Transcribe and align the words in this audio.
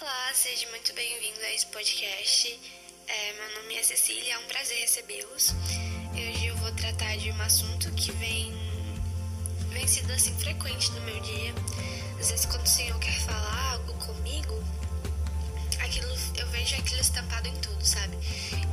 Olá, 0.00 0.30
seja 0.32 0.66
muito 0.70 0.94
bem-vindo 0.94 1.38
a 1.42 1.52
esse 1.52 1.66
podcast. 1.66 2.58
É, 3.06 3.32
meu 3.34 3.60
nome 3.60 3.74
é 3.74 3.82
Cecília, 3.82 4.32
é 4.32 4.38
um 4.38 4.44
prazer 4.44 4.78
recebê-los. 4.78 5.52
Hoje 6.14 6.46
eu 6.46 6.56
vou 6.56 6.72
tratar 6.72 7.18
de 7.18 7.30
um 7.30 7.42
assunto 7.42 7.92
que 7.92 8.10
vem, 8.12 8.50
vem 9.68 9.86
sido 9.86 10.10
assim 10.10 10.32
frequente 10.38 10.90
no 10.92 11.02
meu 11.02 11.20
dia. 11.20 11.52
Às 12.18 12.30
vezes 12.30 12.46
quando 12.46 12.64
o 12.64 12.68
Senhor 12.68 12.98
quer 12.98 13.20
falar 13.20 13.72
algo 13.72 13.92
comigo, 14.06 14.64
aquilo 15.82 16.08
eu 16.38 16.46
vejo 16.46 16.76
aquilo 16.76 17.00
estampado 17.02 17.48
em 17.48 17.56
tudo, 17.56 17.84
sabe? 17.84 18.16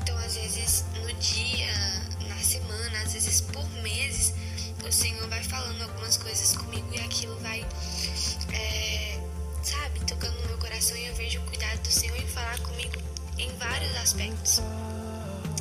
Então 0.02 0.18
às 0.20 0.34
vezes 0.34 0.86
no 0.94 1.14
dia, 1.16 1.74
na 2.26 2.38
semana, 2.38 3.02
às 3.02 3.12
vezes 3.12 3.42
por 3.42 3.68
meses, 3.82 4.34
o 4.88 4.90
Senhor 4.90 5.28
vai 5.28 5.44
falando 5.44 5.82
algumas 5.82 6.16
coisas 6.16 6.56
comigo 6.56 6.88
e 6.94 7.00
aquilo 7.02 7.38
vai 7.40 7.68
em 13.38 13.50
vários 13.58 13.96
aspectos. 13.98 14.60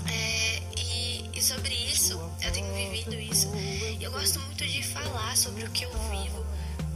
É, 0.08 0.62
e, 0.78 1.30
e, 1.34 1.42
sobre 1.42 1.74
isso, 1.74 2.12
eu 2.42 2.52
tenho 2.52 2.72
vivido 2.74 3.14
isso. 3.14 3.50
E 3.56 4.02
eu 4.02 4.10
gosto 4.10 4.40
muito 4.40 4.66
de 4.66 4.82
falar 4.82 5.36
sobre 5.36 5.64
o 5.64 5.70
que 5.70 5.84
eu 5.84 5.90
vivo, 6.10 6.44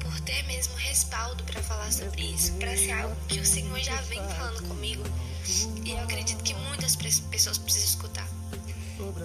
por 0.00 0.20
ter 0.20 0.42
mesmo 0.44 0.74
respaldo 0.76 1.42
para 1.44 1.62
falar 1.62 1.92
sobre 1.92 2.22
isso, 2.22 2.52
para 2.54 2.76
ser 2.76 2.92
algo 2.92 3.16
que 3.28 3.40
o 3.40 3.46
Senhor 3.46 3.78
já 3.80 3.96
vem 4.02 4.20
falando 4.30 4.68
comigo. 4.68 5.04
E 5.84 5.90
eu 5.90 5.98
acredito 6.00 6.42
que 6.42 6.54
muitas 6.54 6.96
pessoas 6.96 7.58
precisam 7.58 7.88
escutar. 7.88 8.28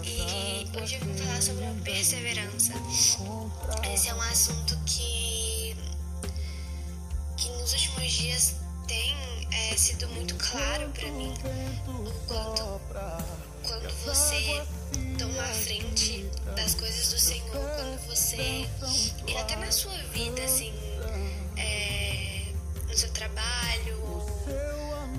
E 0.04 0.66
hoje 0.82 0.96
eu 0.96 1.06
vou 1.06 1.18
falar 1.18 1.42
sobre 1.42 1.66
a 1.66 1.74
perseverança. 1.84 2.74
Esse 3.94 4.10
é 4.10 4.16
um 4.16 4.22
assunto 4.22 4.78
que, 4.86 5.76
que 7.36 7.50
nos 7.50 7.74
últimos 7.74 8.14
dias 8.14 8.56
sido 9.78 10.08
muito 10.10 10.36
claro 10.36 10.90
para 10.90 11.12
mim 11.12 11.34
o 11.88 12.12
quanto 12.28 12.82
quando 13.64 13.90
você 14.06 14.64
toma 15.18 15.42
a 15.42 15.54
frente 15.54 16.26
das 16.56 16.76
coisas 16.76 17.12
do 17.12 17.20
Senhor, 17.20 17.52
quando 17.52 18.08
você 18.08 18.68
e 19.28 19.38
até 19.38 19.56
na 19.56 19.72
sua 19.72 19.98
vida 20.14 20.42
assim, 20.44 20.74
é, 21.58 22.46
no 22.88 22.96
seu 22.96 23.10
trabalho, 23.10 23.98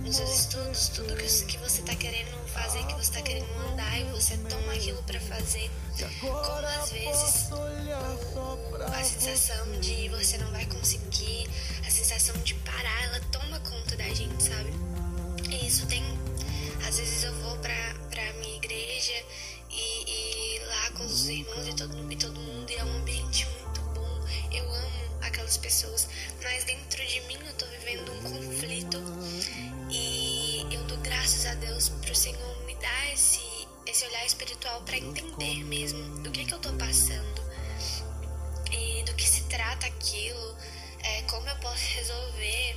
nos 0.02 0.16
seus 0.16 0.40
estudos, 0.40 0.88
tudo 0.90 1.16
que, 1.16 1.26
que 1.46 1.58
você 1.58 1.80
está 1.80 1.94
querendo 1.96 2.48
fazer, 2.48 2.86
que 2.86 2.94
você 2.94 3.10
está 3.10 3.22
querendo 3.22 3.48
mandar 3.58 4.00
e 4.00 4.04
você 4.04 4.36
toma 4.38 4.72
aquilo 4.72 5.02
para 5.02 5.20
fazer, 5.20 5.70
como 6.20 6.66
às 6.66 6.90
vezes 6.90 7.50
a 8.92 9.04
sensação 9.04 9.80
de 9.80 10.08
você 10.08 10.38
não 10.38 10.50
vai 10.52 10.64
conseguir, 10.66 11.50
sensação 12.06 12.40
de 12.42 12.54
parar, 12.54 13.02
ela 13.02 13.20
toma 13.32 13.58
conta 13.60 13.96
da 13.96 14.08
gente, 14.14 14.40
sabe? 14.40 14.72
E 15.50 15.66
isso 15.66 15.84
tem. 15.88 16.04
Às 16.86 16.98
vezes 16.98 17.24
eu 17.24 17.34
vou 17.42 17.58
pra, 17.58 17.94
pra 18.10 18.32
minha 18.34 18.56
igreja 18.56 19.24
e, 19.68 20.56
e 20.56 20.58
lá 20.66 20.90
com 20.92 21.04
os 21.04 21.28
irmãos 21.28 21.66
e 21.66 21.74
todo, 21.74 22.12
e 22.12 22.16
todo 22.16 22.38
mundo, 22.38 22.70
e 22.70 22.74
é 22.76 22.84
um 22.84 22.96
ambiente 22.98 23.44
muito 23.46 23.80
bom. 23.92 24.24
Eu 24.52 24.72
amo 24.72 25.18
aquelas 25.22 25.56
pessoas, 25.56 26.08
mas 26.44 26.62
dentro 26.62 27.04
de 27.04 27.20
mim 27.22 27.38
eu 27.44 27.52
tô 27.54 27.66
vivendo 27.66 28.12
um 28.12 28.22
conflito 28.22 29.02
e 29.90 30.64
eu 30.70 30.84
dou 30.84 30.98
graças 30.98 31.44
a 31.44 31.54
Deus 31.54 31.88
pro 31.88 32.14
Senhor 32.14 32.64
me 32.66 32.76
dar 32.76 33.12
esse, 33.12 33.42
esse 33.84 34.06
olhar 34.06 34.24
espiritual 34.24 34.80
para 34.82 34.96
entender 34.96 35.64
mesmo 35.64 36.22
do 36.22 36.30
que, 36.30 36.44
que 36.44 36.54
eu 36.54 36.60
tô 36.60 36.72
passando 36.74 37.42
e 38.70 39.02
do 39.02 39.12
que 39.14 39.28
se 39.28 39.42
trata 39.42 39.88
aquilo, 39.88 40.56
como 41.26 41.48
eu 41.48 41.56
posso 41.56 41.84
resolver. 41.94 42.76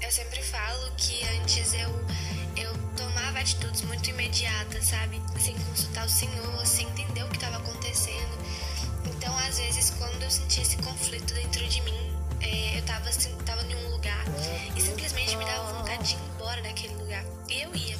Eu 0.00 0.12
sempre 0.12 0.42
falo 0.42 0.92
que 0.96 1.24
antes 1.38 1.72
eu, 1.74 1.90
eu 2.56 2.72
tomava 2.96 3.38
atitudes 3.38 3.82
muito 3.82 4.10
imediatas, 4.10 4.86
sabe? 4.86 5.20
Sem 5.40 5.54
consultar 5.54 6.04
o 6.04 6.08
Senhor, 6.08 6.66
sem 6.66 6.86
entender 6.88 7.24
o 7.24 7.28
que 7.28 7.36
estava 7.36 7.56
acontecendo. 7.56 8.38
Então, 9.06 9.36
às 9.38 9.58
vezes, 9.58 9.90
quando 9.90 10.22
eu 10.22 10.30
sentia 10.30 10.62
esse 10.62 10.76
conflito 10.78 11.32
dentro 11.34 11.66
de 11.66 11.80
mim, 11.82 12.16
é, 12.40 12.78
eu 12.78 12.82
tava, 12.84 13.08
assim, 13.08 13.34
tava 13.46 13.62
em 13.62 13.74
um 13.74 13.90
lugar 13.90 14.24
e 14.76 14.80
simplesmente 14.80 15.36
me 15.36 15.44
dava 15.44 15.72
vontade 15.72 16.08
de 16.08 16.14
ir 16.14 16.18
embora 16.34 16.62
daquele 16.62 16.94
lugar. 16.96 17.24
E 17.48 17.62
eu 17.62 17.74
ia, 17.74 17.96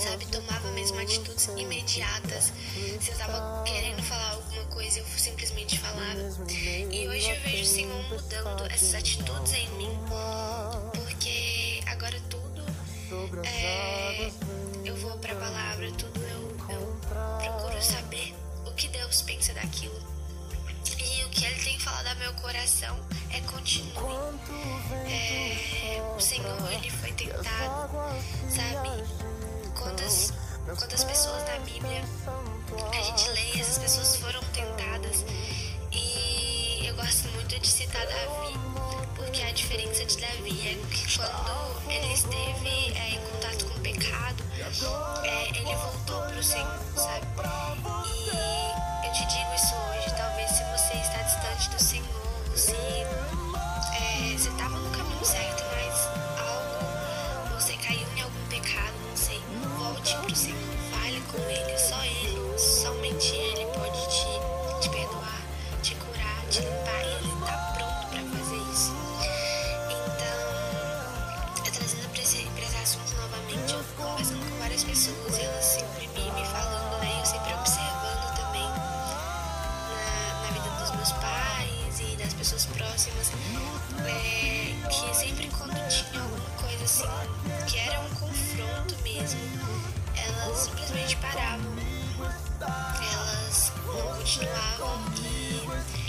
sabe? 0.00 0.26
Tomava 0.26 0.47
mesmo 0.78 1.00
atitudes 1.00 1.46
imediatas. 1.56 2.52
Se 3.00 3.10
eu 3.10 3.18
tava 3.18 3.64
querendo 3.64 4.00
falar 4.02 4.30
alguma 4.30 4.64
coisa, 4.66 5.00
eu 5.00 5.06
simplesmente 5.16 5.78
falava. 5.78 6.20
E 6.90 7.08
hoje 7.08 7.28
eu 7.30 7.40
vejo 7.40 7.62
o 7.62 7.66
Senhor 7.66 8.02
mudando 8.04 8.70
essas 8.70 8.94
atitudes 8.94 9.52
em 9.54 9.68
mim, 9.70 9.98
porque 10.94 11.82
agora 11.86 12.20
tudo 12.30 12.64
é, 13.44 14.30
eu 14.84 14.94
vou 14.96 15.18
pra 15.18 15.34
palavra, 15.34 15.90
tudo 15.92 16.20
eu, 16.20 16.56
eu 16.70 17.00
procuro 17.08 17.82
saber 17.82 18.34
o 18.64 18.70
que 18.72 18.86
Deus 18.88 19.22
pensa 19.22 19.52
daquilo. 19.54 19.98
E 21.00 21.24
o 21.24 21.28
que 21.30 21.44
Ele 21.44 21.60
tem 21.62 21.78
falado 21.80 22.06
ao 22.06 22.16
meu 22.16 22.32
coração 22.34 22.96
é 23.30 23.40
continue. 23.40 24.14
É, 25.10 26.00
o 26.16 26.20
Senhor, 26.20 26.72
Ele 26.72 26.90
foi 26.90 27.12
tentado, 27.12 27.90
sabe? 28.48 29.28
Quantas, 29.76 30.32
quantas 30.76 31.04
pessoas 31.04 31.42
na 31.44 31.58
Bíblia 31.60 32.02
a 32.92 33.02
gente 33.02 33.30
lê, 33.30 33.60
essas 33.60 33.78
pessoas 33.78 34.16
foram 34.16 34.40
tentadas. 34.52 35.24
E 35.92 36.86
eu 36.86 36.94
gosto 36.94 37.28
muito 37.30 37.58
de 37.58 37.66
citar 37.66 38.06
Davi, 38.06 38.54
porque 39.16 39.42
a 39.42 39.52
diferença 39.52 40.04
de 40.04 40.18
Davi 40.18 40.68
é 40.68 40.74
que 40.94 41.18
quando 41.18 41.90
ele 41.90 42.12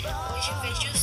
hoje 0.08 0.50
eu 0.50 0.60
vejo 0.60 0.90
os 0.92 0.99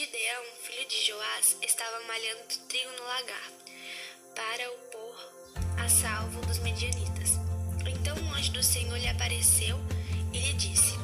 Gideão, 0.00 0.44
filho 0.62 0.88
de 0.88 1.06
Joás, 1.08 1.58
estava 1.60 2.00
malhando 2.06 2.42
trigo 2.70 2.90
no 2.92 3.04
lagar, 3.04 3.50
para 4.34 4.72
o 4.72 4.78
pôr 4.90 5.32
a 5.76 5.86
salvo 5.90 6.40
dos 6.46 6.58
medianitas. 6.60 7.32
Então 7.84 8.16
o 8.16 8.34
anjo 8.34 8.50
do 8.52 8.62
Senhor 8.62 8.96
lhe 8.96 9.08
apareceu 9.08 9.78
e 10.32 10.38
lhe 10.38 10.54
disse: 10.54 10.94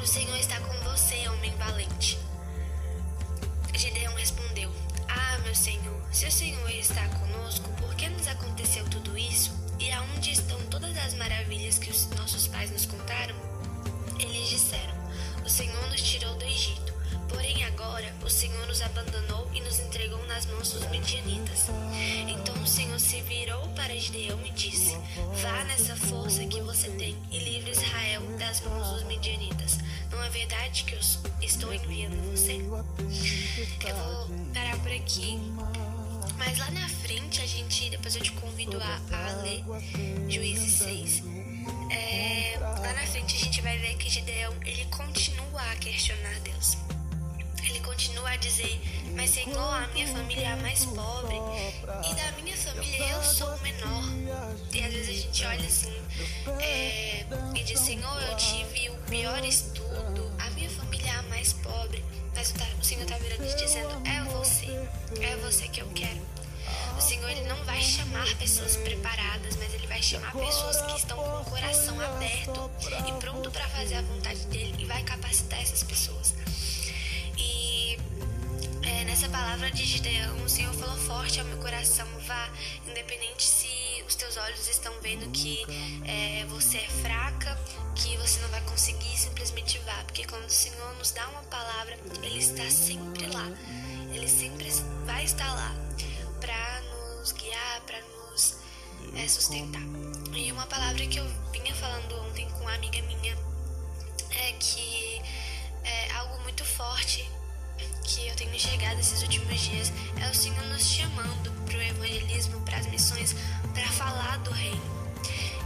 O 0.00 0.06
Senhor 0.06 0.36
está 0.36 0.60
com 0.60 0.72
você, 0.84 1.28
homem 1.28 1.52
valente. 1.56 2.16
Gideão 3.74 4.14
respondeu: 4.14 4.70
Ah, 5.08 5.38
meu 5.38 5.54
Senhor, 5.56 6.00
se 6.14 6.26
o 6.26 6.30
Senhor 6.30 6.70
está 6.70 7.08
conosco, 7.08 7.68
por 7.80 7.92
que 7.96 8.08
nos 8.10 8.28
aconteceu 8.28 8.88
tudo 8.90 9.18
isso? 9.18 9.50
E 9.80 9.90
aonde 9.90 10.30
estão 10.30 10.64
todas 10.66 10.96
as 10.98 11.14
maravilhas 11.14 11.80
que 11.80 11.90
os 11.90 12.06
nossos 12.10 12.46
pais 12.46 12.70
nos 12.70 12.86
contaram? 12.86 13.34
Eles 14.20 14.50
disseram: 14.50 14.94
O 15.44 15.48
Senhor 15.50 15.84
nos 15.88 16.00
tirou 16.00 16.32
do 16.36 16.44
Egito. 16.44 16.89
Porém, 17.30 17.64
agora 17.64 18.12
o 18.24 18.28
Senhor 18.28 18.66
nos 18.66 18.82
abandonou 18.82 19.48
e 19.54 19.60
nos 19.60 19.78
entregou 19.78 20.24
nas 20.26 20.46
mãos 20.46 20.72
dos 20.72 20.86
medianitas. 20.90 21.66
Então 22.28 22.54
o 22.62 22.66
Senhor 22.66 22.98
se 22.98 23.20
virou 23.22 23.68
para 23.68 23.96
Gideão 23.96 24.38
e 24.44 24.50
disse: 24.50 24.96
Vá 25.40 25.64
nessa 25.64 25.96
força 25.96 26.44
que 26.44 26.60
você 26.60 26.88
tem 26.90 27.16
e 27.30 27.38
livre 27.38 27.70
Israel 27.70 28.22
das 28.36 28.60
mãos 28.62 28.88
dos 28.90 29.04
medianitas. 29.04 29.78
Não 30.10 30.22
é 30.22 30.28
verdade 30.28 30.84
que 30.84 30.94
eu 30.94 31.00
estou 31.40 31.72
enviando 31.72 32.16
você? 32.32 32.54
Eu 32.54 33.96
vou 33.96 34.28
parar 34.52 34.76
por 34.78 34.92
aqui. 34.92 35.38
Mas 36.36 36.58
lá 36.58 36.70
na 36.72 36.88
frente 36.88 37.40
a 37.42 37.46
gente, 37.46 37.90
depois 37.90 38.16
eu 38.16 38.22
te 38.22 38.32
convido 38.32 38.78
a, 38.80 39.00
a 39.16 39.42
ler 39.42 39.62
Juízes 40.28 40.78
6. 40.78 41.22
É, 41.90 42.58
lá 42.58 42.92
na 42.92 43.06
frente 43.06 43.36
a 43.36 43.38
gente 43.38 43.60
vai 43.60 43.78
ver 43.78 43.96
que 43.96 44.08
Gideão 44.08 44.52
ele 44.64 44.84
continua 44.86 45.60
a 45.60 45.76
questionar 45.76 46.40
Deus 46.40 46.76
ele 47.66 47.80
continua 47.80 48.30
a 48.30 48.36
dizer: 48.36 48.80
Mas 49.14 49.30
Senhor, 49.30 49.58
a 49.58 49.86
minha 49.88 50.06
família 50.06 50.44
é 50.44 50.52
a 50.52 50.56
mais 50.56 50.84
pobre 50.86 51.36
e 52.10 52.14
da 52.14 52.32
minha 52.42 52.56
família 52.56 53.06
eu 53.08 53.22
sou 53.22 53.48
o 53.48 53.60
menor. 53.60 54.04
E 54.72 54.82
às 54.82 54.92
vezes 54.92 55.08
a 55.08 55.12
gente 55.12 55.44
olha 55.44 55.66
assim 55.66 55.94
é, 56.60 57.24
e 57.54 57.62
diz: 57.62 57.80
Senhor, 57.80 58.22
eu 58.22 58.36
tive 58.36 58.90
o 58.90 58.94
pior 59.08 59.44
estudo, 59.44 60.30
a 60.38 60.50
minha 60.50 60.70
família 60.70 61.10
é 61.10 61.16
a 61.16 61.22
mais 61.24 61.52
pobre. 61.52 62.04
Mas 62.34 62.54
o 62.80 62.84
Senhor 62.84 63.02
está 63.02 63.18
virando 63.18 63.44
e 63.44 63.56
dizendo: 63.56 64.02
É 64.06 64.22
você, 64.30 64.66
é 65.20 65.36
você 65.36 65.68
que 65.68 65.80
eu 65.80 65.88
quero. 65.88 66.20
O 66.96 67.00
Senhor 67.00 67.28
ele 67.30 67.48
não 67.48 67.56
vai 67.64 67.80
chamar 67.80 68.26
pessoas 68.36 68.76
preparadas, 68.76 69.56
mas 69.56 69.72
ele 69.74 69.86
vai 69.86 70.02
chamar 70.02 70.32
pessoas 70.32 70.80
que 70.82 70.96
estão 70.98 71.16
com 71.16 71.40
o 71.40 71.44
coração 71.46 71.98
aberto 72.00 72.70
e 73.08 73.12
pronto 73.20 73.50
para 73.50 73.66
fazer 73.68 73.96
a 73.96 74.02
vontade 74.02 74.44
dele 74.46 74.74
e 74.78 74.84
vai 74.84 75.02
capacitar 75.02 75.60
essas 75.60 75.82
pessoas. 75.82 76.34
Nessa 79.20 79.32
palavra 79.32 79.70
de 79.70 79.84
Gideão, 79.84 80.34
o 80.42 80.48
Senhor 80.48 80.72
falou 80.72 80.96
forte 80.96 81.38
ao 81.40 81.44
meu 81.44 81.58
coração: 81.58 82.06
vá, 82.26 82.48
independente 82.88 83.42
se 83.42 84.02
os 84.08 84.14
teus 84.14 84.38
olhos 84.38 84.66
estão 84.66 84.94
vendo 85.02 85.30
que 85.30 85.58
é, 86.06 86.46
você 86.46 86.78
é 86.78 86.88
fraca, 86.88 87.54
que 87.94 88.16
você 88.16 88.40
não 88.40 88.48
vai 88.48 88.62
conseguir, 88.62 89.14
simplesmente 89.18 89.76
vá, 89.80 90.02
porque 90.04 90.24
quando 90.24 90.46
o 90.46 90.50
Senhor 90.50 90.94
nos 90.96 91.10
dá 91.10 91.28
uma 91.28 91.42
palavra, 91.42 91.98
Ele 92.22 92.38
está 92.38 92.64
sempre 92.70 93.26
lá, 93.26 93.46
Ele 94.10 94.26
sempre 94.26 94.70
vai 95.04 95.22
estar 95.22 95.52
lá 95.52 95.74
para 96.40 96.80
nos 96.80 97.32
guiar, 97.32 97.82
para 97.82 98.00
nos 98.00 98.56
é, 99.14 99.28
sustentar. 99.28 99.82
E 100.34 100.50
uma 100.50 100.64
palavra 100.64 101.06
que 101.06 101.18
eu 101.18 101.26
vinha 101.52 101.74
falando 101.74 102.14
ontem 102.22 102.48
com 102.52 102.60
uma 102.60 102.72
amiga 102.72 103.02
minha 103.02 103.36
é 104.30 104.52
que 104.52 105.20
é 105.84 106.10
algo 106.12 106.40
muito 106.42 106.64
forte 106.64 106.89
enxergado 108.60 109.00
esses 109.00 109.22
últimos 109.22 109.58
dias 109.58 109.90
é 110.20 110.30
o 110.30 110.34
Senhor 110.34 110.62
nos 110.66 110.86
chamando 110.86 111.50
para 111.64 111.78
o 111.78 111.82
evangelismo, 111.82 112.60
para 112.60 112.76
as 112.76 112.86
missões, 112.88 113.34
para 113.72 113.88
falar 113.88 114.36
do 114.40 114.50
reino. 114.50 114.82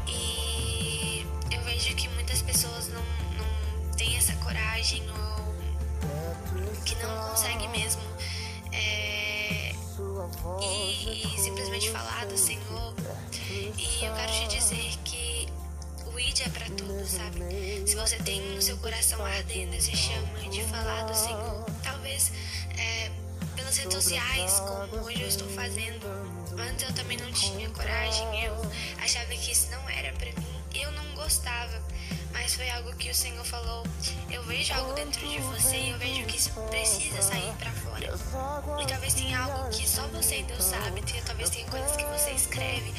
E 0.07 1.27
eu 1.51 1.61
vejo 1.63 1.93
que 1.97 2.09
muitas 2.11 2.41
pessoas 2.43 2.89
não, 2.89 3.03
não 3.37 3.93
têm 3.97 4.17
essa 4.17 4.33
coragem 4.37 5.03
ou 5.11 6.75
que 6.85 6.95
não 6.97 7.31
conseguem 7.31 7.69
mesmo 7.71 8.03
é, 8.71 9.73
e, 10.63 11.35
e 11.35 11.41
simplesmente 11.41 11.91
falar 11.91 12.27
do 12.27 12.39
Senhor. 12.39 12.95
E 13.51 14.05
eu 14.05 14.15
quero 14.15 14.33
te 14.33 14.57
dizer 14.57 14.97
que 15.05 15.49
o 16.07 16.21
ID 16.21 16.43
é 16.43 16.49
para 16.49 16.67
tudo, 16.67 17.05
sabe? 17.05 17.89
Se 17.89 17.97
você 17.97 18.17
tem 18.19 18.41
no 18.55 18.63
seu 18.63 18.77
coração 18.77 19.25
ardendo 19.25 19.75
essa 19.75 19.95
chama 19.97 20.49
de 20.49 20.63
falar 20.63 21.03
do 21.07 21.15
Senhor, 21.15 21.74
pelas 23.75 23.79
redes 23.79 23.95
sociais, 23.95 24.61
como 24.61 25.05
hoje 25.05 25.23
eu 25.23 25.29
estou 25.29 25.49
fazendo. 25.49 26.07
Antes 26.59 26.89
eu 26.89 26.95
também 26.95 27.17
não 27.17 27.31
tinha 27.33 27.69
coragem, 27.71 28.45
eu 28.45 28.55
achava 29.03 29.27
que 29.27 29.51
isso 29.51 29.71
não 29.71 29.89
era 29.89 30.13
para 30.13 30.27
mim, 30.27 30.63
eu 30.75 30.93
não 30.93 31.05
gostava, 31.15 31.83
mas 32.33 32.55
foi 32.55 32.71
algo 32.71 32.95
que 32.97 33.11
o 33.11 33.15
Senhor 33.15 33.45
falou. 33.45 33.85
Eu 34.31 34.43
vejo 34.45 34.73
algo 34.75 34.93
dentro 34.93 35.27
de 35.27 35.39
você 35.39 35.77
e 35.77 35.91
eu 35.91 35.99
vejo 35.99 36.25
que 36.25 36.37
isso 36.37 36.51
precisa 36.71 37.21
sair 37.23 37.53
para 37.59 37.71
fora. 37.73 38.15
E 38.81 38.87
talvez 38.87 39.15
tenha 39.15 39.39
algo 39.41 39.69
que 39.71 39.89
só 39.89 40.07
você 40.09 40.41
e 40.41 40.43
Deus 40.45 40.63
sabe, 40.63 41.03
talvez 41.25 41.51
tenha 41.51 41.67
coisas 41.67 41.97
que 41.97 42.05
você 42.05 42.31
escreve, 42.31 42.93